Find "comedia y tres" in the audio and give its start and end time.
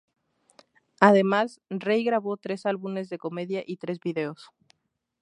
3.19-3.99